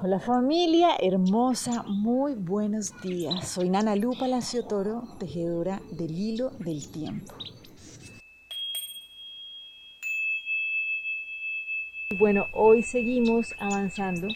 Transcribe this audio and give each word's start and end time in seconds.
Hola 0.00 0.20
familia 0.20 0.90
hermosa, 1.00 1.82
muy 1.82 2.34
buenos 2.34 2.92
días. 3.02 3.48
Soy 3.48 3.68
Nana 3.68 3.96
Lu 3.96 4.16
Palacio 4.16 4.64
Toro, 4.64 5.02
tejedora 5.18 5.82
del 5.90 6.16
hilo 6.16 6.50
del 6.60 6.88
tiempo. 6.88 7.34
Bueno, 12.16 12.44
hoy 12.54 12.84
seguimos 12.84 13.52
avanzando 13.58 14.28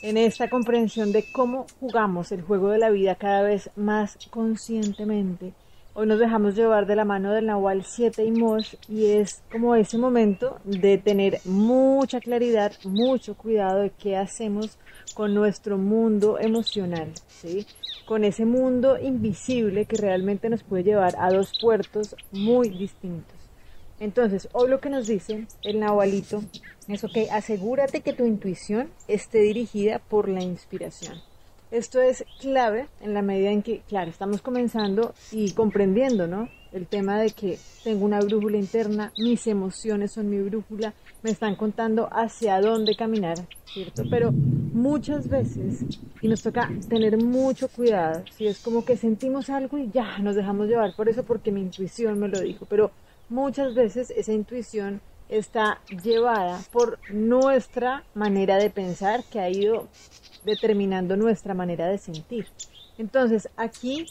en 0.00 0.16
esta 0.16 0.48
comprensión 0.48 1.12
de 1.12 1.30
cómo 1.30 1.66
jugamos 1.78 2.32
el 2.32 2.40
juego 2.40 2.70
de 2.70 2.78
la 2.78 2.88
vida 2.88 3.16
cada 3.16 3.42
vez 3.42 3.68
más 3.76 4.16
conscientemente 4.30 5.52
Hoy 5.94 6.06
nos 6.06 6.18
dejamos 6.18 6.54
llevar 6.54 6.86
de 6.86 6.96
la 6.96 7.04
mano 7.04 7.34
del 7.34 7.44
Nahual 7.44 7.84
7 7.84 8.24
y 8.24 8.30
Mosh 8.30 8.76
y 8.88 9.08
es 9.08 9.42
como 9.52 9.74
ese 9.74 9.98
momento 9.98 10.58
de 10.64 10.96
tener 10.96 11.40
mucha 11.44 12.18
claridad, 12.18 12.72
mucho 12.82 13.36
cuidado 13.36 13.80
de 13.80 13.90
qué 13.90 14.16
hacemos 14.16 14.78
con 15.12 15.34
nuestro 15.34 15.76
mundo 15.76 16.38
emocional, 16.38 17.12
¿sí? 17.28 17.66
con 18.06 18.24
ese 18.24 18.46
mundo 18.46 18.98
invisible 18.98 19.84
que 19.84 19.98
realmente 19.98 20.48
nos 20.48 20.62
puede 20.62 20.84
llevar 20.84 21.14
a 21.18 21.30
dos 21.30 21.52
puertos 21.60 22.16
muy 22.30 22.70
distintos. 22.70 23.36
Entonces, 24.00 24.48
hoy 24.52 24.70
lo 24.70 24.80
que 24.80 24.88
nos 24.88 25.06
dice 25.06 25.46
el 25.62 25.78
Nahualito 25.78 26.42
es, 26.88 27.04
ok, 27.04 27.18
asegúrate 27.30 28.00
que 28.00 28.14
tu 28.14 28.24
intuición 28.24 28.88
esté 29.08 29.40
dirigida 29.40 29.98
por 29.98 30.30
la 30.30 30.42
inspiración. 30.42 31.20
Esto 31.72 32.02
es 32.02 32.26
clave 32.38 32.86
en 33.00 33.14
la 33.14 33.22
medida 33.22 33.50
en 33.50 33.62
que, 33.62 33.80
claro, 33.88 34.10
estamos 34.10 34.42
comenzando 34.42 35.14
y 35.30 35.52
comprendiendo, 35.52 36.26
¿no? 36.26 36.50
El 36.70 36.86
tema 36.86 37.18
de 37.18 37.30
que 37.30 37.58
tengo 37.82 38.04
una 38.04 38.20
brújula 38.20 38.58
interna, 38.58 39.10
mis 39.16 39.46
emociones 39.46 40.12
son 40.12 40.28
mi 40.28 40.38
brújula, 40.42 40.92
me 41.22 41.30
están 41.30 41.56
contando 41.56 42.10
hacia 42.12 42.60
dónde 42.60 42.94
caminar, 42.94 43.38
¿cierto? 43.64 44.02
Pero 44.10 44.32
muchas 44.32 45.30
veces, 45.30 45.86
y 46.20 46.28
nos 46.28 46.42
toca 46.42 46.70
tener 46.90 47.16
mucho 47.16 47.68
cuidado, 47.68 48.22
si 48.36 48.46
es 48.48 48.58
como 48.58 48.84
que 48.84 48.98
sentimos 48.98 49.48
algo 49.48 49.78
y 49.78 49.90
ya 49.90 50.18
nos 50.18 50.36
dejamos 50.36 50.68
llevar 50.68 50.94
por 50.94 51.08
eso 51.08 51.22
porque 51.22 51.52
mi 51.52 51.62
intuición 51.62 52.18
me 52.18 52.28
lo 52.28 52.38
dijo, 52.40 52.66
pero 52.68 52.90
muchas 53.30 53.74
veces 53.74 54.10
esa 54.10 54.34
intuición 54.34 55.00
está 55.32 55.80
llevada 56.02 56.60
por 56.72 56.98
nuestra 57.10 58.04
manera 58.14 58.56
de 58.56 58.70
pensar 58.70 59.24
que 59.24 59.40
ha 59.40 59.48
ido 59.48 59.88
determinando 60.44 61.16
nuestra 61.16 61.54
manera 61.54 61.88
de 61.88 61.98
sentir. 61.98 62.46
Entonces, 62.98 63.48
aquí 63.56 64.06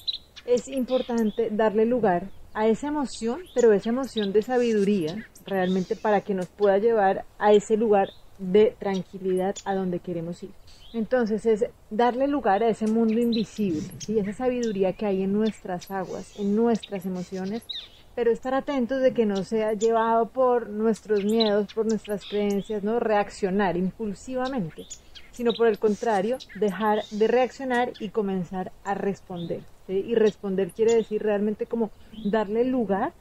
es 0.45 0.67
importante 0.67 1.49
darle 1.51 1.85
lugar 1.85 2.29
a 2.53 2.67
esa 2.67 2.87
emoción, 2.87 3.41
pero 3.53 3.71
esa 3.71 3.89
emoción 3.89 4.33
de 4.33 4.41
sabiduría, 4.41 5.27
realmente 5.45 5.95
para 5.95 6.21
que 6.21 6.33
nos 6.33 6.47
pueda 6.47 6.77
llevar 6.77 7.25
a 7.39 7.53
ese 7.53 7.77
lugar 7.77 8.09
de 8.37 8.75
tranquilidad 8.77 9.55
a 9.65 9.75
donde 9.75 9.99
queremos 9.99 10.41
ir. 10.43 10.51
Entonces 10.93 11.45
es 11.45 11.65
darle 11.89 12.27
lugar 12.27 12.63
a 12.63 12.69
ese 12.69 12.87
mundo 12.87 13.19
invisible, 13.19 13.83
y 14.07 14.19
esa 14.19 14.33
sabiduría 14.33 14.93
que 14.93 15.05
hay 15.05 15.23
en 15.23 15.31
nuestras 15.31 15.89
aguas, 15.89 16.37
en 16.37 16.55
nuestras 16.55 17.05
emociones, 17.05 17.63
pero 18.15 18.31
estar 18.31 18.53
atentos 18.53 19.01
de 19.01 19.13
que 19.13 19.25
no 19.25 19.43
sea 19.43 19.73
llevado 19.73 20.29
por 20.29 20.69
nuestros 20.69 21.23
miedos, 21.23 21.73
por 21.73 21.85
nuestras 21.85 22.25
creencias, 22.25 22.83
no 22.83 22.99
reaccionar 22.99 23.77
impulsivamente, 23.77 24.85
sino 25.31 25.53
por 25.53 25.67
el 25.67 25.79
contrario, 25.79 26.37
dejar 26.55 27.03
de 27.11 27.27
reaccionar 27.27 27.93
y 27.99 28.09
comenzar 28.09 28.71
a 28.83 28.93
responder. 28.93 29.61
Y 29.87 30.15
responder 30.15 30.71
quiere 30.71 30.95
decir 30.95 31.21
realmente 31.21 31.65
como 31.65 31.91
darle 32.25 32.63
lugar 32.63 33.13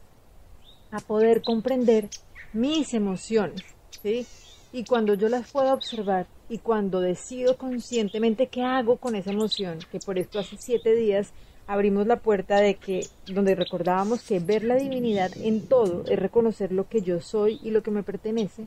a 0.91 1.01
poder 1.01 1.43
comprender 1.43 2.09
mis 2.53 2.95
emociones. 2.95 3.63
¿sí? 4.03 4.27
Y 4.73 4.85
cuando 4.85 5.15
yo 5.15 5.29
las 5.29 5.51
puedo 5.51 5.73
observar 5.73 6.27
y 6.49 6.59
cuando 6.59 7.01
decido 7.01 7.57
conscientemente 7.57 8.49
qué 8.49 8.63
hago 8.63 8.99
con 8.99 9.15
esa 9.15 9.33
emoción, 9.33 9.79
que 9.91 9.99
por 9.99 10.19
esto 10.19 10.39
hace 10.39 10.57
siete 10.59 10.95
días 10.95 11.33
abrimos 11.71 12.09
la 12.09 12.19
puerta 12.19 12.61
de 12.61 12.75
que, 12.75 13.07
donde 13.27 13.55
recordábamos 13.55 14.23
que 14.23 14.41
ver 14.41 14.65
la 14.65 14.75
divinidad 14.75 15.31
en 15.37 15.69
todo 15.69 16.05
es 16.09 16.19
reconocer 16.19 16.73
lo 16.73 16.89
que 16.89 17.01
yo 17.01 17.21
soy 17.21 17.61
y 17.63 17.71
lo 17.71 17.85
que 17.85 17.93
me 17.93 18.03
pertenece, 18.03 18.67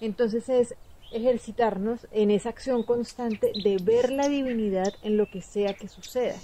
entonces 0.00 0.48
es 0.48 0.74
ejercitarnos 1.12 2.06
en 2.10 2.30
esa 2.30 2.48
acción 2.48 2.84
constante 2.84 3.52
de 3.62 3.76
ver 3.82 4.10
la 4.10 4.30
divinidad 4.30 4.94
en 5.02 5.18
lo 5.18 5.26
que 5.30 5.42
sea 5.42 5.74
que 5.74 5.88
suceda, 5.88 6.36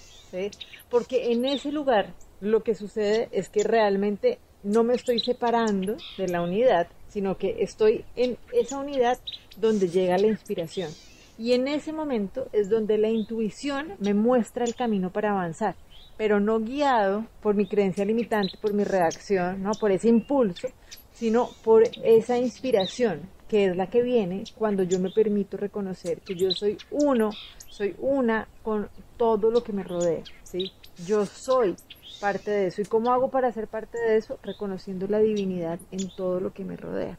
porque 0.91 1.33
en 1.33 1.47
ese 1.47 1.73
lugar 1.73 2.13
lo 2.43 2.63
que 2.63 2.75
sucede 2.75 3.31
es 3.33 3.49
que 3.49 3.65
realmente 3.65 4.39
no 4.63 4.85
me 4.85 4.95
estoy 4.95 5.21
separando 5.21 5.97
de 6.19 6.29
la 6.29 6.43
unidad, 6.43 6.87
sino 7.09 7.39
que 7.39 7.63
estoy 7.63 8.05
en 8.15 8.37
esa 8.53 8.77
unidad 8.77 9.19
donde 9.57 9.89
llega 9.89 10.19
la 10.19 10.27
inspiración. 10.27 10.91
Y 11.39 11.53
en 11.53 11.69
ese 11.69 11.93
momento 11.93 12.49
es 12.53 12.69
donde 12.69 12.99
la 12.99 13.09
intuición 13.09 13.95
me 13.99 14.15
muestra 14.15 14.65
el 14.65 14.75
camino 14.75 15.11
para 15.11 15.31
avanzar, 15.31 15.75
pero 16.17 16.39
no 16.41 16.61
guiado 16.61 17.27
por 17.43 17.55
mi 17.55 17.67
creencia 17.67 18.05
limitante, 18.05 18.57
por 18.61 18.73
mi 18.73 18.85
reacción, 18.85 19.63
no 19.63 19.73
por 19.73 19.91
ese 19.91 20.09
impulso, 20.09 20.69
sino 21.13 21.49
por 21.65 21.83
esa 22.03 22.39
inspiración 22.39 23.29
que 23.49 23.67
es 23.67 23.77
la 23.77 23.89
que 23.89 24.03
viene 24.03 24.45
cuando 24.57 24.83
yo 24.83 24.99
me 24.99 25.11
permito 25.11 25.57
reconocer 25.57 26.21
que 26.21 26.35
yo 26.35 26.51
soy 26.51 26.79
uno, 26.91 27.31
soy 27.69 27.95
una 27.99 28.49
con 28.63 28.89
todo 29.17 29.51
lo 29.51 29.63
que 29.63 29.73
me 29.73 29.83
rodea, 29.83 30.23
¿sí? 30.45 30.73
Yo 31.07 31.27
soy 31.27 31.77
parte 32.21 32.51
de 32.51 32.67
eso. 32.69 32.81
¿Y 32.81 32.85
cómo 32.87 33.13
hago 33.13 33.31
para 33.31 33.53
ser 33.53 33.69
parte 33.69 33.99
de 33.99 34.17
eso? 34.17 34.39
Reconociendo 34.43 35.07
la 35.09 35.19
divinidad 35.19 35.79
en 35.91 36.09
todo 36.17 36.41
lo 36.41 36.53
que 36.53 36.65
me 36.65 36.77
rodea. 36.77 37.19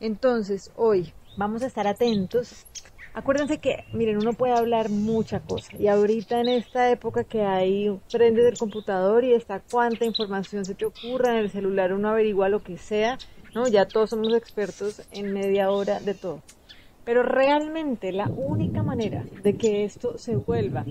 Entonces, 0.00 0.70
hoy 0.76 1.12
vamos 1.36 1.62
a 1.62 1.66
estar 1.66 1.86
atentos. 1.86 2.66
Acuérdense 3.16 3.58
que, 3.58 3.84
miren, 3.92 4.18
uno 4.18 4.34
puede 4.34 4.52
hablar 4.52 4.90
mucha 4.90 5.40
cosa. 5.40 5.72
Y 5.76 5.88
ahorita 5.88 6.38
en 6.38 6.48
esta 6.48 6.90
época 6.90 7.24
que 7.24 7.42
hay, 7.42 7.98
prende 8.12 8.44
del 8.44 8.56
computador 8.56 9.24
y 9.24 9.32
está 9.32 9.60
cuánta 9.60 10.04
información 10.04 10.64
se 10.64 10.76
te 10.76 10.84
ocurra 10.84 11.32
en 11.32 11.38
el 11.38 11.50
celular, 11.50 11.92
uno 11.92 12.10
averigua 12.10 12.48
lo 12.48 12.62
que 12.62 12.76
sea 12.76 13.18
¿no? 13.56 13.66
Ya 13.66 13.86
todos 13.86 14.10
somos 14.10 14.34
expertos 14.34 15.00
en 15.12 15.32
media 15.32 15.70
hora 15.70 15.98
de 15.98 16.12
todo. 16.12 16.42
Pero 17.06 17.22
realmente 17.22 18.12
la 18.12 18.28
única 18.28 18.82
manera 18.82 19.24
de 19.42 19.56
que 19.56 19.84
esto 19.84 20.18
se 20.18 20.36
vuelva 20.36 20.84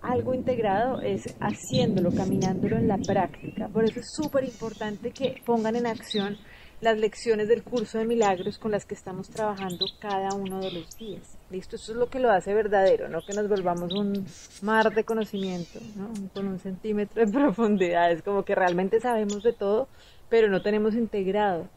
algo 0.00 0.32
integrado 0.32 1.00
es 1.00 1.34
haciéndolo, 1.40 2.12
caminándolo 2.12 2.76
en 2.76 2.86
la 2.86 2.96
práctica. 2.98 3.68
Por 3.68 3.84
eso 3.84 3.98
es 3.98 4.12
súper 4.12 4.44
importante 4.44 5.10
que 5.10 5.42
pongan 5.44 5.74
en 5.74 5.88
acción 5.88 6.38
las 6.80 6.96
lecciones 6.96 7.48
del 7.48 7.64
curso 7.64 7.98
de 7.98 8.06
milagros 8.06 8.58
con 8.58 8.70
las 8.70 8.86
que 8.86 8.94
estamos 8.94 9.28
trabajando 9.28 9.86
cada 9.98 10.32
uno 10.36 10.60
de 10.60 10.70
los 10.70 10.96
días. 10.96 11.39
¿Listo? 11.50 11.76
Eso 11.76 11.92
es 11.92 11.98
lo 11.98 12.08
que 12.08 12.20
lo 12.20 12.30
hace 12.30 12.54
verdadero, 12.54 13.08
no 13.08 13.22
que 13.22 13.32
nos 13.32 13.48
volvamos 13.48 13.92
un 13.92 14.24
mar 14.62 14.94
de 14.94 15.04
conocimiento, 15.04 15.80
¿no? 15.96 16.08
con 16.32 16.46
un 16.46 16.58
centímetro 16.60 17.26
de 17.26 17.32
profundidad. 17.38 18.12
Es 18.12 18.22
como 18.22 18.44
que 18.44 18.54
realmente 18.54 19.00
sabemos 19.00 19.42
de 19.42 19.52
todo, 19.52 19.88
pero 20.28 20.48
no 20.48 20.62
tenemos 20.62 20.94
integrado 20.94 21.68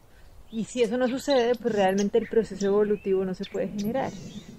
y 0.54 0.64
si 0.66 0.82
eso 0.82 0.96
no 0.96 1.08
sucede, 1.08 1.56
pues 1.56 1.74
realmente 1.74 2.16
el 2.16 2.28
proceso 2.28 2.66
evolutivo 2.66 3.24
no 3.24 3.34
se 3.34 3.44
puede 3.44 3.66
generar. 3.66 4.12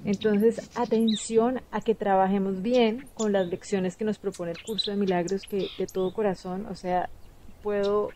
Entonces, 0.04 0.70
atención 0.76 1.62
a 1.72 1.80
que 1.80 1.96
trabajemos 1.96 2.62
bien 2.62 3.08
con 3.14 3.32
las 3.32 3.48
lecciones 3.48 3.96
que 3.96 4.04
nos 4.04 4.18
propone 4.18 4.52
el 4.52 4.62
curso 4.62 4.92
de 4.92 4.98
milagros, 4.98 5.44
que 5.44 5.70
de 5.78 5.88
todo 5.88 6.14
corazón, 6.14 6.66
o 6.70 6.76
sea, 6.76 7.10
puedo, 7.64 8.10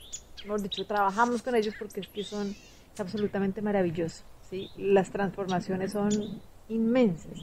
mejor 0.44 0.62
dicho, 0.62 0.86
trabajamos 0.86 1.42
con 1.42 1.56
ellos 1.56 1.74
porque 1.80 2.02
es 2.02 2.10
que 2.10 2.26
son 2.26 2.54
absolutamente 2.98 3.62
maravillosos. 3.62 4.26
¿sí? 4.50 4.70
Las 4.76 5.10
transformaciones 5.10 5.94
son 5.94 6.42
inmensas. 6.70 7.40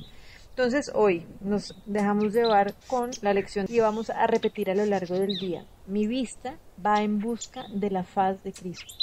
Entonces 0.50 0.90
hoy 0.94 1.26
nos 1.40 1.74
dejamos 1.84 2.32
llevar 2.32 2.74
con 2.86 3.10
la 3.20 3.34
lección 3.34 3.66
y 3.68 3.80
vamos 3.80 4.08
a 4.08 4.26
repetir 4.26 4.70
a 4.70 4.74
lo 4.74 4.86
largo 4.86 5.18
del 5.18 5.36
día. 5.36 5.66
Mi 5.86 6.06
vista 6.06 6.56
va 6.84 7.02
en 7.02 7.18
busca 7.18 7.66
de 7.68 7.90
la 7.90 8.04
faz 8.04 8.42
de 8.42 8.52
Cristo. 8.52 8.94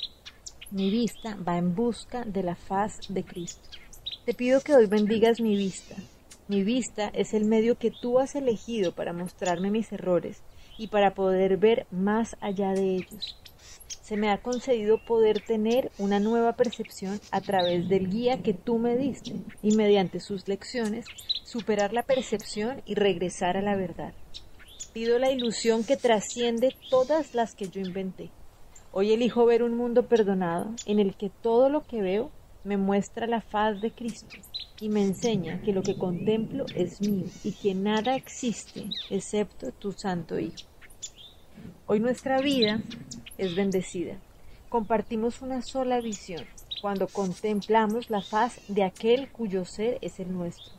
Mi 0.72 0.90
vista 0.90 1.38
va 1.48 1.60
en 1.60 1.76
busca 1.76 2.26
de 2.26 2.42
la 2.42 2.56
faz 2.56 3.02
de 3.08 3.24
Cristo. 3.24 3.70
Te 4.26 4.34
pido 4.34 4.62
que 4.62 4.74
hoy 4.74 4.88
bendigas 4.88 5.40
mi 5.40 5.56
vista. 5.56 5.96
Mi 6.48 6.64
vista 6.64 7.10
es 7.10 7.36
el 7.36 7.46
medio 7.46 7.78
que 7.78 7.92
tú 7.92 8.18
has 8.18 8.34
elegido 8.34 8.92
para 8.94 9.14
mostrarme 9.14 9.70
mis 9.70 9.92
errores 9.92 10.42
y 10.78 10.88
para 10.88 11.14
poder 11.14 11.58
ver 11.58 11.86
más 11.92 12.36
allá 12.42 12.72
de 12.72 12.96
ellos. 12.96 13.38
Se 13.88 14.18
me 14.18 14.30
ha 14.30 14.42
concedido 14.42 14.98
poder 15.06 15.42
tener 15.42 15.92
una 15.98 16.20
nueva 16.20 16.54
percepción 16.54 17.20
a 17.32 17.42
través 17.42 17.88
del 17.90 18.10
guía 18.10 18.42
que 18.44 18.54
tú 18.54 18.78
me 18.78 18.98
diste 18.98 19.36
y 19.62 19.76
mediante 19.76 20.20
sus 20.20 20.48
lecciones 20.48 21.06
superar 21.44 21.94
la 21.94 22.04
percepción 22.04 22.82
y 22.86 22.96
regresar 22.96 23.58
a 23.58 23.62
la 23.62 23.76
verdad. 23.76 24.14
Pido 24.92 25.20
la 25.20 25.32
ilusión 25.32 25.84
que 25.84 25.98
trasciende 25.98 26.76
todas 26.90 27.34
las 27.34 27.56
que 27.56 27.68
yo 27.70 27.80
inventé 27.80 28.30
Hoy 28.96 29.12
elijo 29.12 29.44
ver 29.48 29.64
un 29.64 29.76
mundo 29.76 30.06
perdonado 30.06 30.70
en 30.86 31.00
el 31.00 31.16
que 31.16 31.32
todo 31.32 31.68
lo 31.68 31.82
que 31.82 32.04
veo 32.04 32.30
me 32.64 32.78
muestra 32.78 33.26
la 33.26 33.42
faz 33.42 33.82
de 33.82 33.90
Cristo 33.90 34.38
y 34.80 34.88
me 34.88 35.02
enseña 35.02 35.64
que 35.64 35.74
lo 35.74 35.82
que 35.82 35.98
contemplo 35.98 36.66
es 36.76 37.02
mío 37.02 37.26
y 37.44 37.54
que 37.54 37.74
nada 37.74 38.16
existe 38.16 38.86
excepto 39.10 39.72
tu 39.72 39.94
Santo 39.94 40.38
Hijo. 40.38 40.68
Hoy 41.88 42.02
nuestra 42.02 42.40
vida 42.40 42.84
es 43.38 43.56
bendecida. 43.56 44.18
Compartimos 44.70 45.42
una 45.42 45.62
sola 45.62 46.02
visión 46.02 46.46
cuando 46.82 47.08
contemplamos 47.08 48.10
la 48.10 48.22
faz 48.22 48.60
de 48.68 48.84
aquel 48.84 49.32
cuyo 49.32 49.66
ser 49.66 50.00
es 50.02 50.20
el 50.20 50.34
nuestro. 50.34 50.74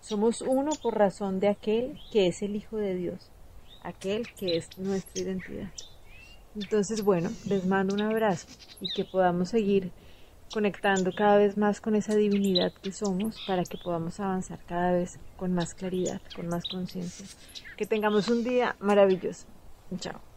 Somos 0.00 0.42
uno 0.42 0.70
por 0.82 0.96
razón 0.98 1.40
de 1.40 1.48
aquel 1.48 2.00
que 2.12 2.26
es 2.26 2.42
el 2.42 2.56
Hijo 2.56 2.76
de 2.76 2.94
Dios, 2.94 3.30
aquel 3.82 4.32
que 4.34 4.56
es 4.56 4.76
nuestra 4.78 5.22
identidad. 5.22 5.70
Entonces, 6.54 7.02
bueno, 7.02 7.30
les 7.46 7.66
mando 7.66 7.94
un 7.94 8.02
abrazo 8.02 8.46
y 8.80 8.88
que 8.94 9.04
podamos 9.04 9.48
seguir 9.48 9.90
conectando 10.52 11.12
cada 11.12 11.36
vez 11.36 11.56
más 11.56 11.80
con 11.80 11.96
esa 11.96 12.14
divinidad 12.14 12.72
que 12.72 12.92
somos 12.92 13.40
para 13.46 13.64
que 13.64 13.76
podamos 13.76 14.20
avanzar 14.20 14.60
cada 14.66 14.92
vez 14.92 15.18
con 15.36 15.52
más 15.52 15.74
claridad, 15.74 16.20
con 16.36 16.46
más 16.46 16.64
conciencia. 16.64 17.26
Que 17.76 17.86
tengamos 17.86 18.28
un 18.28 18.44
día 18.44 18.76
maravilloso. 18.78 19.46
Chao. 19.98 20.33